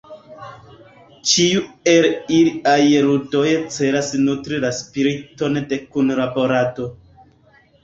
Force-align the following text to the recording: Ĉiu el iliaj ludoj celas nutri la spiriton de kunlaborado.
Ĉiu 1.31 1.61
el 1.93 2.07
iliaj 2.37 2.79
ludoj 3.09 3.45
celas 3.77 4.11
nutri 4.25 4.63
la 4.65 4.73
spiriton 4.81 5.63
de 5.75 5.83
kunlaborado. 5.93 6.91